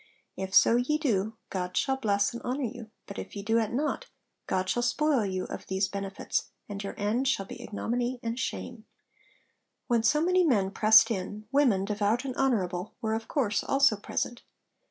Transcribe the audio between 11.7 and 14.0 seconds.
devout and honourable, were of course also